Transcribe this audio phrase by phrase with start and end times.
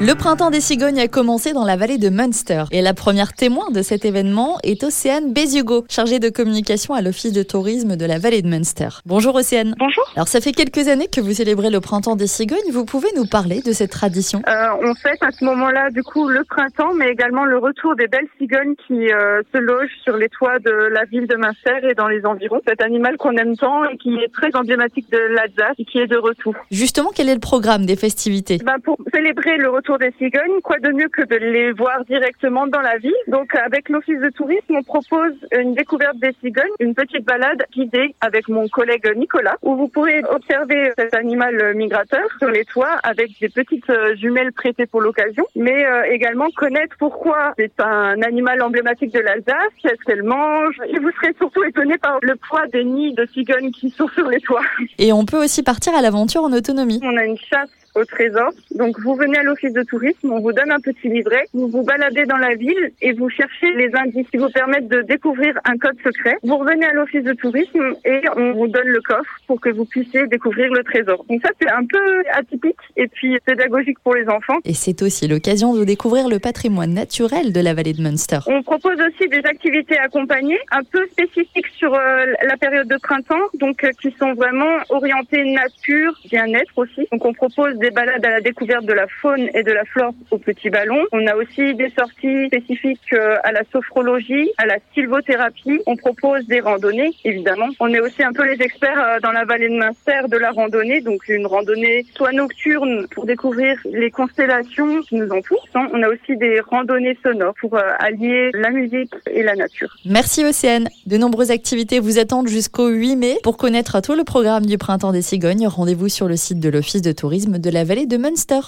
[0.00, 3.70] Le printemps des cigognes a commencé dans la vallée de Munster et la première témoin
[3.70, 8.18] de cet événement est Océane Bézugo, chargée de communication à l'office de tourisme de la
[8.18, 8.88] vallée de Munster.
[9.06, 9.76] Bonjour Océane.
[9.78, 10.04] Bonjour.
[10.16, 13.24] Alors ça fait quelques années que vous célébrez le printemps des cigognes, vous pouvez nous
[13.26, 14.42] parler de cette tradition?
[14.48, 18.08] Euh, on fête à ce moment-là du coup le printemps, mais également le retour des
[18.08, 21.94] belles cigognes qui euh, se logent sur les toits de la ville de Munster et
[21.94, 22.60] dans les environs.
[22.66, 26.08] Cet animal qu'on aime tant et qui est très emblématique de l'Alsace et qui est
[26.08, 26.52] de retour.
[26.72, 28.58] Justement, quel est le programme des festivités?
[28.64, 32.66] Ben, pour célébrer le retour des cigognes, quoi de mieux que de les voir directement
[32.66, 33.12] dans la ville.
[33.28, 38.14] Donc avec l'office de tourisme, on propose une découverte des cigognes, une petite balade guidée
[38.20, 43.30] avec mon collègue Nicolas, où vous pourrez observer cet animal migrateur sur les toits avec
[43.40, 48.62] des petites euh, jumelles prêtées pour l'occasion, mais euh, également connaître pourquoi c'est un animal
[48.62, 50.80] emblématique de l'Alsace, qu'est-ce qu'elle mange.
[50.88, 54.28] Et vous serez surtout étonné par le poids des nids de cigognes qui sont sur
[54.28, 54.62] les toits.
[54.98, 57.00] Et on peut aussi partir à l'aventure en autonomie.
[57.02, 58.50] On a une chasse au trésor.
[58.72, 61.82] Donc vous venez à l'office de tourisme, on vous donne un petit livret, vous vous
[61.82, 65.76] baladez dans la ville et vous cherchez les indices qui vous permettent de découvrir un
[65.76, 66.36] code secret.
[66.42, 69.84] Vous revenez à l'office de tourisme et on vous donne le coffre pour que vous
[69.84, 71.24] puissiez découvrir le trésor.
[71.28, 74.58] Donc ça c'est un peu atypique et puis pédagogique pour les enfants.
[74.64, 78.38] Et c'est aussi l'occasion de découvrir le patrimoine naturel de la vallée de Munster.
[78.46, 83.46] On propose aussi des activités accompagnées, un peu spécifiques sur euh, la période de printemps,
[83.54, 87.06] donc euh, qui sont vraiment orientées nature, bien-être aussi.
[87.12, 90.12] Donc on propose des balades à la découverte de la faune et de la flore
[90.30, 91.04] au petit ballon.
[91.12, 95.80] On a aussi des sorties spécifiques euh, à la sophrologie, à la sylvothérapie.
[95.86, 97.68] On propose des randonnées, évidemment.
[97.80, 100.50] On est aussi un peu les experts euh, dans la vallée de Munster de la
[100.50, 105.66] randonnée, donc une randonnée soit nocturne pour découvrir les constellations qui nous entourent.
[105.74, 109.94] On a aussi des randonnées sonores pour euh, allier la musique et la nature.
[110.04, 110.88] Merci Océane.
[111.06, 113.38] De nombreuses activités vous attendent jusqu'au 8 mai.
[113.42, 117.02] Pour connaître tout le programme du printemps des cigognes, rendez-vous sur le site de l'office
[117.02, 118.60] de tourisme de la vallée de Munster.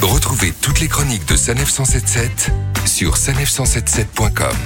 [0.00, 2.50] Retrouvez toutes les chroniques de Sanef 177
[2.86, 4.56] sur sanef177.com.